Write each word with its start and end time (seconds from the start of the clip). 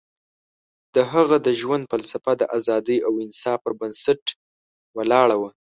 د 0.95 0.97
هغه 1.11 1.35
د 1.45 1.47
ژوند 1.59 1.83
فلسفه 1.93 2.31
د 2.37 2.43
ازادۍ 2.57 2.97
او 3.07 3.11
انصاف 3.25 3.59
پر 3.63 3.73
بنسټ 3.79 4.21
ولاړه 4.97 5.35
وه. 5.41 5.49